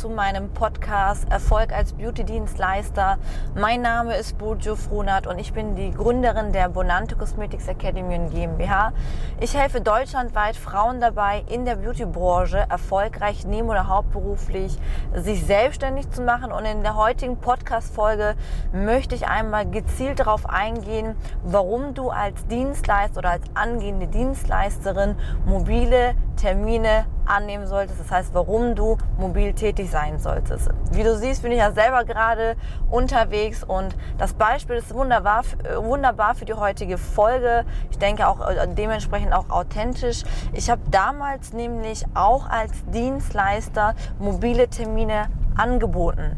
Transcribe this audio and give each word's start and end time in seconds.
zu 0.00 0.08
meinem 0.08 0.48
Podcast 0.54 1.30
Erfolg 1.30 1.74
als 1.74 1.92
Beauty-Dienstleister. 1.92 3.18
Mein 3.54 3.82
Name 3.82 4.16
ist 4.16 4.38
Bojo 4.38 4.74
Frohnert 4.74 5.26
und 5.26 5.38
ich 5.38 5.52
bin 5.52 5.74
die 5.74 5.90
Gründerin 5.90 6.54
der 6.54 6.70
Bonante 6.70 7.16
Cosmetics 7.16 7.68
Academy 7.68 8.14
in 8.14 8.30
GmbH. 8.30 8.94
Ich 9.40 9.54
helfe 9.54 9.82
deutschlandweit 9.82 10.56
Frauen 10.56 11.02
dabei, 11.02 11.44
in 11.50 11.66
der 11.66 11.76
Beauty-Branche 11.76 12.64
erfolgreich 12.70 13.44
neben- 13.44 13.68
oder 13.68 13.88
hauptberuflich 13.88 14.78
sich 15.14 15.44
selbstständig 15.44 16.10
zu 16.10 16.22
machen. 16.22 16.50
Und 16.50 16.64
in 16.64 16.82
der 16.82 16.96
heutigen 16.96 17.36
Podcast-Folge 17.36 18.36
möchte 18.72 19.14
ich 19.14 19.28
einmal 19.28 19.68
gezielt 19.68 20.18
darauf 20.18 20.48
eingehen, 20.48 21.14
warum 21.44 21.92
du 21.92 22.08
als 22.08 22.46
Dienstleister 22.46 23.18
oder 23.18 23.32
als 23.32 23.44
angehende 23.52 24.06
Dienstleisterin 24.06 25.16
mobile 25.44 26.14
Termine 26.36 27.04
annehmen 27.30 27.66
solltest. 27.66 28.00
Das 28.00 28.10
heißt, 28.10 28.34
warum 28.34 28.74
du 28.74 28.98
mobil 29.18 29.52
tätig 29.52 29.90
sein 29.90 30.18
solltest. 30.18 30.68
Wie 30.92 31.02
du 31.02 31.16
siehst, 31.16 31.42
bin 31.42 31.52
ich 31.52 31.58
ja 31.58 31.72
selber 31.72 32.04
gerade 32.04 32.56
unterwegs 32.90 33.64
und 33.64 33.96
das 34.18 34.34
Beispiel 34.34 34.76
ist 34.76 34.94
wunderbar, 34.94 35.44
wunderbar 35.76 36.34
für 36.34 36.44
die 36.44 36.54
heutige 36.54 36.98
Folge. 36.98 37.64
Ich 37.90 37.98
denke 37.98 38.28
auch 38.28 38.40
äh, 38.40 38.66
dementsprechend 38.68 39.32
auch 39.32 39.50
authentisch. 39.50 40.22
Ich 40.52 40.70
habe 40.70 40.82
damals 40.90 41.52
nämlich 41.52 42.04
auch 42.14 42.48
als 42.48 42.72
Dienstleister 42.92 43.94
mobile 44.18 44.68
Termine 44.68 45.28
angeboten. 45.56 46.36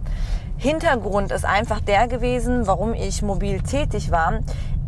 Hintergrund 0.57 1.33
ist 1.33 1.45
einfach 1.45 1.81
der 1.81 2.07
gewesen, 2.07 2.67
warum 2.67 2.95
ich 2.95 3.23
mobil 3.23 3.63
tätig 3.63 4.13
war 4.13 4.35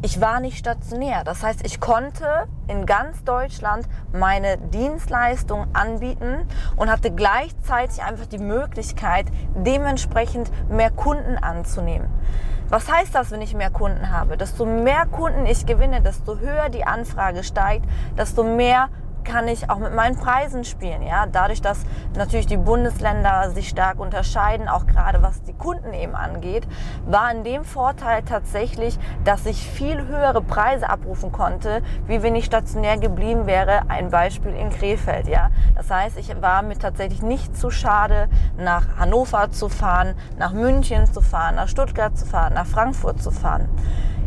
ich 0.04 0.20
war 0.20 0.38
nicht 0.38 0.58
stationär. 0.58 1.24
Das 1.24 1.42
heißt, 1.42 1.64
ich 1.64 1.80
konnte 1.80 2.46
in 2.68 2.84
ganz 2.84 3.24
Deutschland 3.24 3.88
meine 4.12 4.58
Dienstleistung 4.58 5.66
anbieten 5.72 6.46
und 6.76 6.90
hatte 6.90 7.10
gleichzeitig 7.10 8.02
einfach 8.02 8.26
die 8.26 8.38
Möglichkeit, 8.38 9.24
dementsprechend 9.54 10.50
mehr 10.68 10.90
Kunden 10.90 11.38
anzunehmen. 11.38 12.08
Was 12.68 12.92
heißt 12.92 13.14
das, 13.14 13.30
wenn 13.30 13.40
ich 13.40 13.54
mehr 13.54 13.70
Kunden 13.70 14.10
habe? 14.10 14.36
Desto 14.36 14.66
mehr 14.66 15.06
Kunden 15.06 15.46
ich 15.46 15.64
gewinne, 15.64 16.02
desto 16.02 16.38
höher 16.38 16.68
die 16.68 16.84
Anfrage 16.84 17.42
steigt, 17.42 17.86
desto 18.18 18.44
mehr 18.44 18.90
kann 19.24 19.48
ich 19.48 19.70
auch 19.70 19.78
mit 19.78 19.94
meinen 19.94 20.16
Preisen 20.16 20.64
spielen. 20.64 21.02
Ja? 21.02 21.26
Dadurch, 21.26 21.62
dass 21.62 21.84
natürlich 22.16 22.46
die 22.46 22.56
Bundesländer 22.56 23.50
sich 23.50 23.68
stark 23.68 23.98
unterscheiden, 23.98 24.68
auch 24.68 24.86
gerade 24.86 25.22
was 25.22 25.42
die 25.42 25.52
Kunden 25.52 25.92
eben 25.92 26.14
angeht, 26.14 26.66
war 27.06 27.30
in 27.32 27.44
dem 27.44 27.64
Vorteil 27.64 28.22
tatsächlich, 28.22 28.98
dass 29.24 29.46
ich 29.46 29.66
viel 29.66 30.06
höhere 30.06 30.42
Preise 30.42 30.88
abrufen 30.88 31.32
konnte, 31.32 31.82
wie 32.06 32.22
wenn 32.22 32.36
ich 32.36 32.44
stationär 32.44 32.98
geblieben 32.98 33.46
wäre. 33.46 33.82
Ein 33.88 34.10
Beispiel 34.10 34.52
in 34.52 34.70
Krefeld. 34.70 35.26
Ja? 35.26 35.50
Das 35.74 35.90
heißt, 35.90 36.18
ich 36.18 36.40
war 36.40 36.62
mir 36.62 36.78
tatsächlich 36.78 37.22
nicht 37.22 37.56
zu 37.56 37.70
schade, 37.70 38.28
nach 38.56 38.98
Hannover 38.98 39.50
zu 39.50 39.68
fahren, 39.68 40.14
nach 40.38 40.52
München 40.52 41.06
zu 41.12 41.20
fahren, 41.20 41.56
nach 41.56 41.68
Stuttgart 41.68 42.16
zu 42.16 42.26
fahren, 42.26 42.54
nach 42.54 42.66
Frankfurt 42.66 43.22
zu 43.22 43.30
fahren. 43.30 43.68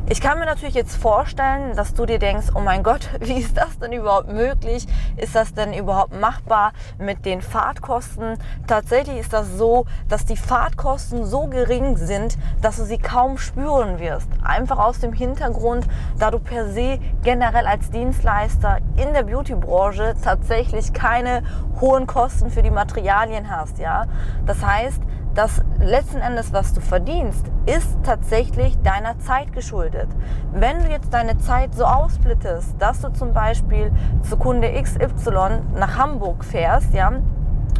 Ich 0.09 0.21
kann 0.21 0.39
mir 0.39 0.45
natürlich 0.45 0.73
jetzt 0.73 0.95
vorstellen, 0.95 1.75
dass 1.75 1.93
du 1.93 2.05
dir 2.05 2.17
denkst, 2.17 2.47
oh 2.55 2.61
mein 2.61 2.81
Gott, 2.81 3.09
wie 3.19 3.39
ist 3.39 3.57
das 3.57 3.77
denn 3.77 3.91
überhaupt 3.91 4.31
möglich? 4.31 4.87
Ist 5.17 5.35
das 5.35 5.53
denn 5.53 5.73
überhaupt 5.73 6.17
machbar 6.17 6.71
mit 6.97 7.25
den 7.25 7.41
Fahrtkosten? 7.41 8.37
Tatsächlich 8.67 9.17
ist 9.17 9.33
das 9.33 9.57
so, 9.57 9.85
dass 10.07 10.23
die 10.23 10.37
Fahrtkosten 10.37 11.25
so 11.25 11.47
gering 11.47 11.97
sind, 11.97 12.37
dass 12.61 12.77
du 12.77 12.85
sie 12.85 12.99
kaum 12.99 13.37
spüren 13.37 13.99
wirst. 13.99 14.29
Einfach 14.41 14.77
aus 14.77 14.99
dem 14.99 15.11
Hintergrund, 15.11 15.85
da 16.17 16.31
du 16.31 16.39
per 16.39 16.69
se 16.71 16.99
generell 17.23 17.67
als 17.67 17.91
Dienstleister 17.91 18.77
in 18.95 19.11
der 19.11 19.23
Beautybranche 19.23 20.15
tatsächlich 20.23 20.93
keine 20.93 21.43
hohen 21.81 22.07
Kosten 22.07 22.49
für 22.49 22.63
die 22.63 22.71
Materialien 22.71 23.49
hast, 23.49 23.77
ja? 23.77 24.05
Das 24.45 24.65
heißt, 24.65 25.01
das 25.37 25.61
letzten 25.79 26.17
Endes, 26.17 26.51
was 26.51 26.73
du 26.73 26.81
verdienst, 26.81 27.45
ist 27.67 27.95
tatsächlich 28.01 28.75
deiner 28.81 29.19
Zeit 29.19 29.53
geschuldet. 29.53 30.07
Wenn 30.51 30.83
du 30.83 30.89
jetzt 30.89 31.13
deine 31.13 31.37
Zeit 31.37 31.75
so 31.75 31.85
aufsplittest, 31.85 32.73
dass 32.79 33.01
du 33.01 33.13
zum 33.13 33.33
Beispiel 33.33 33.91
zu 34.23 34.35
Kunde 34.37 34.71
XY 34.81 35.59
nach 35.75 35.95
Hamburg 35.95 36.43
fährst, 36.43 36.91
ja, 36.91 37.11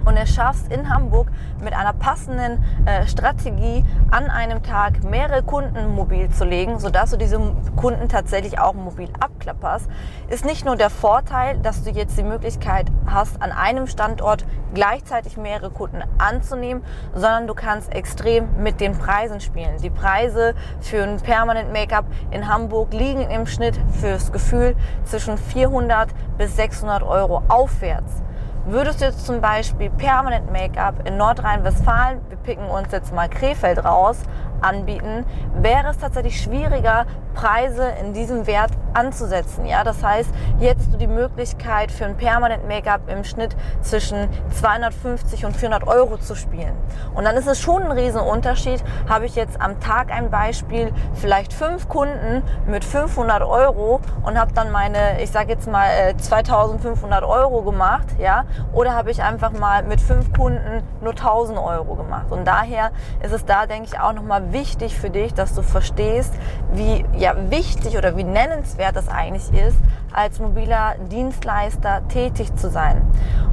und 0.08 0.16
es 0.16 0.34
schaffst 0.34 0.72
in 0.72 0.90
Hamburg 0.90 1.28
mit 1.62 1.74
einer 1.74 1.92
passenden 1.92 2.64
äh, 2.86 3.06
Strategie 3.08 3.84
an 4.10 4.30
einem 4.30 4.64
Tag 4.64 5.04
mehrere 5.04 5.44
Kunden 5.44 5.94
mobil 5.94 6.30
zu 6.30 6.46
legen, 6.46 6.80
sodass 6.80 7.12
du 7.12 7.18
diese 7.18 7.40
Kunden 7.76 8.08
tatsächlich 8.08 8.58
auch 8.58 8.74
mobil 8.74 9.10
abklapperst, 9.20 9.90
ist 10.30 10.46
nicht 10.46 10.66
nur 10.66 10.78
der 10.78 10.90
Vorteil, 10.90 11.58
dass 11.60 11.84
du 11.84 11.92
jetzt 11.92 12.18
die 12.18 12.24
Möglichkeit 12.24 12.88
hast, 13.06 13.42
an 13.42 13.52
einem 13.52 13.86
Standort 13.88 14.46
gleichzeitig 14.74 15.36
mehrere 15.36 15.72
Kunden 15.72 16.02
anzunehmen, 16.18 16.84
sondern 17.14 17.48
du 17.48 17.54
kannst 17.54 17.94
extrem 17.94 18.48
mit 18.64 18.80
den 18.80 18.98
Preisen 18.98 19.42
spielen. 19.42 19.78
Die 19.82 19.90
Preise 19.90 20.56
für 20.80 21.04
ein 21.04 21.18
Permanent 21.18 21.74
Make-up 21.74 22.06
in 22.32 22.48
Hamburg 22.48 22.94
liegen 22.94 23.30
im 23.30 23.46
Schnitt 23.46 23.78
fürs 24.00 24.32
Gefühl 24.32 24.76
zwischen 25.04 25.38
400 25.38 26.10
bis 26.38 26.56
600 26.56 27.04
Euro 27.04 27.44
aufwärts. 27.50 28.22
Würdest 28.70 29.00
du 29.00 29.06
jetzt 29.06 29.26
zum 29.26 29.40
Beispiel 29.40 29.90
Permanent 29.90 30.52
Make-up 30.52 31.08
in 31.08 31.16
Nordrhein-Westfalen, 31.16 32.20
wir 32.28 32.36
picken 32.36 32.66
uns 32.66 32.92
jetzt 32.92 33.14
mal 33.14 33.30
Krefeld 33.30 33.86
raus, 33.86 34.18
anbieten, 34.60 35.26
wäre 35.62 35.92
es 35.92 35.98
tatsächlich 36.00 36.42
schwieriger, 36.42 37.06
Preise 37.34 37.88
in 38.02 38.14
diesem 38.14 38.48
Wert 38.48 38.72
anzusetzen. 38.96 39.68
Ja, 39.68 39.84
das 39.84 40.04
heißt, 40.04 40.32
hier 40.58 40.72
hättest 40.72 40.92
du 40.92 40.98
die 40.98 41.08
Möglichkeit 41.08 41.92
für 41.92 42.06
ein 42.06 42.18
Permanent 42.18 42.68
Make-up 42.68 43.02
im 43.08 43.24
Schnitt 43.24 43.56
zwischen 43.82 44.28
250 44.50 45.46
und 45.46 45.56
400 45.56 45.88
Euro 45.88 46.18
zu 46.18 46.34
spielen. 46.34 46.74
Und 47.14 47.26
dann 47.26 47.36
ist 47.36 47.48
es 47.48 47.62
schon 47.62 47.84
ein 47.84 47.92
Riesenunterschied. 47.92 48.84
Habe 49.08 49.28
ich 49.28 49.36
jetzt 49.36 49.62
am 49.62 49.80
Tag 49.80 50.12
ein 50.12 50.32
Beispiel, 50.32 50.92
vielleicht 51.14 51.54
fünf 51.54 51.88
Kunden 51.88 52.42
mit 52.66 52.84
500 52.84 53.44
Euro 53.44 54.02
und 54.24 54.40
habe 54.40 54.54
dann 54.54 54.72
meine, 54.72 55.22
ich 55.22 55.30
sage 55.30 55.50
jetzt 55.50 55.70
mal 55.70 56.18
2500 56.18 57.22
äh, 57.22 57.26
Euro 57.26 57.62
gemacht, 57.62 58.08
ja, 58.18 58.46
oder 58.74 58.96
habe 58.96 59.12
ich 59.12 59.22
einfach 59.22 59.52
mal 59.52 59.84
mit 59.84 60.02
fünf 60.02 60.34
Kunden 60.34 60.84
nur 61.02 61.12
1000 61.12 61.58
Euro 61.58 61.96
gemacht. 61.96 62.32
Und 62.32 62.46
daher 62.46 62.92
ist 63.22 63.34
es 63.34 63.46
da, 63.46 63.66
denke 63.66 63.90
ich, 63.92 64.00
auch 64.00 64.14
nochmal 64.14 64.54
wichtig 64.54 64.98
für 64.98 65.10
dich, 65.10 65.34
dass 65.34 65.54
du 65.56 65.62
verstehst, 65.62 66.34
wie 66.74 67.06
ja, 67.18 67.34
wichtig 67.50 67.98
oder 67.98 68.18
wie 68.18 68.24
nennenswert 68.24 68.96
das 68.96 69.08
eigentlich 69.08 69.54
ist, 69.54 69.78
als 70.14 70.40
mobiler 70.40 70.96
Dienstleister 71.12 72.08
tätig 72.08 72.56
zu 72.56 72.70
sein. 72.70 73.02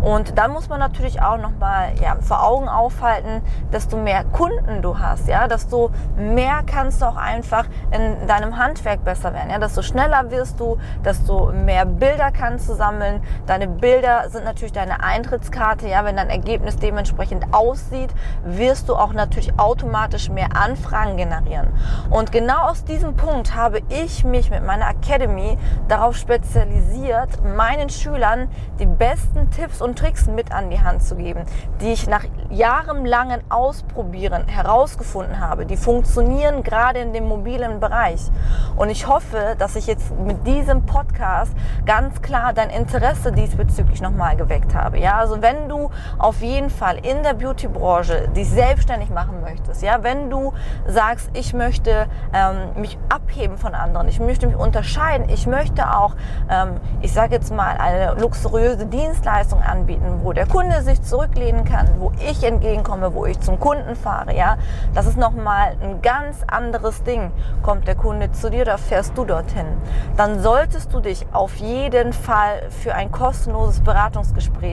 Und 0.01 0.39
dann 0.39 0.51
muss 0.51 0.69
man 0.69 0.81
natürlich 0.81 1.21
auch 1.23 1.39
nochmal 1.39 1.93
ja, 2.01 2.17
vor 2.21 2.43
Augen 2.43 2.69
aufhalten, 2.69 3.43
desto 3.73 3.97
mehr 3.97 4.25
Kunden 4.25 4.83
du 4.83 4.99
hast, 4.99 5.29
ja, 5.29 5.49
desto 5.49 5.91
mehr 6.17 6.63
kannst 6.67 7.03
du 7.03 7.07
auch 7.07 7.17
einfach 7.17 7.67
in 7.91 8.27
deinem 8.27 8.59
Handwerk 8.59 9.05
besser 9.05 9.33
werden, 9.35 9.51
ja, 9.51 9.59
desto 9.59 9.83
schneller 9.83 10.31
wirst 10.31 10.61
du, 10.61 10.79
desto 11.05 11.53
mehr 11.53 11.85
Bilder 11.85 12.31
kannst 12.33 12.69
du 12.69 12.75
sammeln. 12.75 13.23
Deine 13.47 13.67
Bilder 13.67 14.29
sind 14.29 14.45
natürlich 14.45 14.73
deine 14.73 14.94
Eintrittskarte, 15.03 15.89
ja, 15.89 16.05
wenn 16.05 16.17
dein 16.17 16.31
Ergebnis 16.31 16.77
dementsprechend 16.77 17.53
aussieht, 17.53 18.11
wirst 18.45 18.89
du 18.89 18.95
auch 18.95 19.13
natürlich 19.13 19.59
automatisch 19.59 20.29
mehr 20.29 20.57
Anfragen 20.57 21.17
generieren. 21.17 21.69
Und 22.11 22.33
genau 22.33 22.69
aus 22.69 22.85
diesem 22.85 23.17
Punkt 23.17 23.55
habe 23.55 23.81
ich 23.89 24.25
mich 24.25 24.51
mit 24.51 24.65
meiner 24.65 24.89
Academy 24.89 25.59
darauf 25.89 26.17
spezialisiert, 26.17 27.45
meinen 27.57 27.89
Schülern 27.89 28.49
die 28.79 28.87
besten 28.87 29.51
Tipps 29.51 29.81
und 29.81 29.99
Tricks 29.99 30.27
mit 30.27 30.53
an 30.53 30.71
die 30.71 30.81
Hand 30.81 31.03
zu 31.03 31.17
geben, 31.17 31.45
die 31.81 31.93
ich 31.93 32.07
nach 32.07 32.25
jahrelangen 32.51 33.41
Ausprobieren 33.49 34.47
herausgefunden 34.47 35.41
habe. 35.41 35.67
Die 35.67 35.77
funktionieren 35.77 36.63
gerade 36.63 37.01
in 37.01 37.13
dem 37.13 37.29
mobilen 37.29 37.81
Bereich. 37.81 38.21
Und 38.77 38.91
ich 38.91 39.07
hoffe, 39.07 39.57
dass 39.59 39.77
ich 39.77 39.87
jetzt 39.87 40.17
mit 40.19 40.47
diesem 40.47 40.87
Podcast 40.87 41.53
ganz 41.87 42.23
klar 42.23 42.53
dein 42.53 42.71
Interesse 42.71 43.33
diesbezüglich 43.33 44.01
nochmal 44.01 44.37
geweckt 44.37 44.75
habe. 44.75 44.84
Ja, 44.95 45.17
also 45.17 45.41
wenn 45.43 45.69
du 45.69 45.91
auf 46.19 46.41
jeden 46.41 46.71
Fall 46.71 46.99
in 46.99 47.23
der 47.23 47.35
Beauty-Branche 47.35 48.29
dich 48.29 48.51
selbstständig 48.51 49.11
machen 49.11 49.41
möchtest, 49.41 49.83
ja, 49.83 50.03
wenn 50.03 50.31
du 50.31 50.53
sagst, 50.87 51.31
ich 51.33 51.55
möchte 51.55 52.07
ähm, 52.33 52.81
mich 52.81 52.99
abheben 53.09 53.57
von 53.57 53.75
anderen, 53.75 54.09
ich 54.09 54.21
möchte 54.21 54.47
mich 54.47 54.57
unterscheiden, 54.57 55.29
ich 55.29 55.47
möchte 55.47 55.97
auch, 55.97 56.15
ähm, 56.51 56.81
ich 57.01 57.13
sage 57.13 57.35
jetzt 57.35 57.53
mal, 57.53 57.77
eine 57.79 58.15
luxuriöse 58.21 58.87
Dienstleistung 58.87 59.63
anbieten, 59.63 60.21
wo 60.23 60.33
der 60.33 60.47
Kunde 60.47 60.83
sich 60.83 61.03
zurücklehnen 61.03 61.65
kann, 61.65 61.89
wo 61.99 62.13
ich 62.29 62.45
entgegenkomme, 62.45 63.15
wo 63.15 63.27
ich 63.27 63.41
zum 63.41 63.59
Kunden 63.59 63.97
fahre, 63.97 64.37
ja, 64.37 64.57
das 64.95 65.07
ist 65.07 65.17
nochmal 65.17 65.77
ein 65.83 66.03
ganz 66.03 66.39
anderes 66.47 67.03
Ding. 67.05 67.33
Kommt 67.63 67.89
der 67.89 67.95
Kunde 67.95 68.33
zu 68.33 68.51
dir 68.51 68.63
oder 68.63 68.79
fährst 68.79 69.17
du 69.17 69.25
dorthin? 69.25 69.67
Dann 70.17 70.41
solltest 70.41 70.93
du 70.93 71.01
dich 71.01 71.27
auf 71.33 71.57
jeden 71.57 72.13
Fall 72.13 72.71
für 72.71 72.95
ein 72.95 73.11
kostenloses 73.11 73.81
Beratungsgespräch 73.81 74.64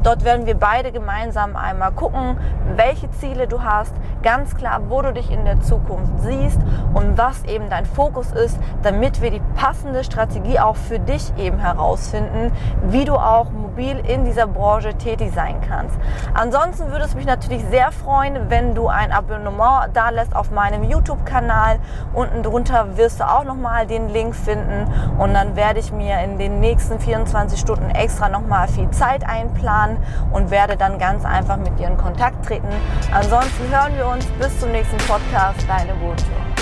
Dort 0.03 0.25
werden 0.25 0.45
wir 0.45 0.55
beide 0.55 0.91
gemeinsam 0.91 1.55
einmal 1.55 1.91
gucken, 1.91 2.37
welche 2.75 3.09
Ziele 3.11 3.47
du 3.47 3.63
hast, 3.63 3.93
ganz 4.23 4.55
klar, 4.55 4.81
wo 4.89 5.01
du 5.01 5.13
dich 5.13 5.31
in 5.31 5.45
der 5.45 5.61
Zukunft 5.61 6.19
siehst 6.19 6.59
und 6.93 7.17
was 7.17 7.45
eben 7.45 7.69
dein 7.69 7.85
Fokus 7.85 8.31
ist, 8.31 8.59
damit 8.83 9.21
wir 9.21 9.31
die 9.31 9.41
passende 9.55 10.03
Strategie 10.03 10.59
auch 10.59 10.75
für 10.75 10.99
dich 10.99 11.31
eben 11.37 11.59
herausfinden, 11.59 12.51
wie 12.87 13.05
du 13.05 13.15
auch 13.15 13.49
mobil 13.51 14.01
in 14.07 14.25
dieser 14.25 14.47
Branche 14.47 14.95
tätig 14.95 15.14
sein 15.33 15.61
kannst. 15.67 15.95
Ansonsten 16.33 16.91
würde 16.91 17.05
es 17.05 17.15
mich 17.15 17.25
natürlich 17.25 17.63
sehr 17.69 17.91
freuen, 17.91 18.49
wenn 18.49 18.75
du 18.75 18.87
ein 18.87 19.11
Abonnement 19.11 19.89
da 19.93 20.09
lässt 20.09 20.35
auf 20.35 20.51
meinem 20.51 20.83
YouTube-Kanal. 20.83 21.79
Unten 22.13 22.43
drunter 22.43 22.97
wirst 22.97 23.19
du 23.19 23.23
auch 23.23 23.43
nochmal 23.43 23.87
den 23.87 24.09
Link 24.09 24.35
finden 24.35 24.91
und 25.17 25.33
dann 25.33 25.55
werde 25.55 25.79
ich 25.79 25.91
mir 25.91 26.19
in 26.21 26.37
den 26.37 26.59
nächsten 26.59 26.99
24 26.99 27.59
Stunden 27.59 27.89
extra 27.91 28.29
nochmal 28.29 28.67
viel 28.67 28.89
Zeit 28.91 29.27
einplanen 29.27 29.97
und 30.31 30.51
werde 30.51 30.75
dann 30.75 30.99
ganz 30.99 31.25
einfach 31.25 31.57
mit 31.57 31.79
dir 31.79 31.87
in 31.87 31.97
Kontakt 31.97 32.45
treten. 32.45 32.67
Ansonsten 33.13 33.69
hören 33.69 33.95
wir 33.95 34.07
uns 34.07 34.25
bis 34.39 34.59
zum 34.59 34.71
nächsten 34.71 34.97
Podcast. 34.97 35.65
Deine 35.67 35.93
Bojo. 35.93 36.54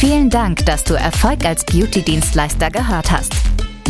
Vielen 0.00 0.30
Dank, 0.30 0.64
dass 0.64 0.82
du 0.82 0.94
Erfolg 0.94 1.44
als 1.44 1.62
Beauty-Dienstleister 1.62 2.70
gehört 2.70 3.10
hast. 3.10 3.34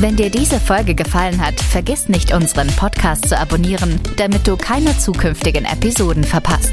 Wenn 0.01 0.17
dir 0.17 0.29
diese 0.29 0.59
Folge 0.59 0.97
gefallen 0.97 1.41
hat, 1.41 1.61
vergiss 1.61 2.09
nicht, 2.09 2.35
unseren 2.35 2.67
Podcast 2.67 3.29
zu 3.29 3.39
abonnieren, 3.39 4.01
damit 4.17 4.45
du 4.49 4.57
keine 4.57 4.99
zukünftigen 4.99 5.65
Episoden 5.65 6.25
verpasst. 6.25 6.73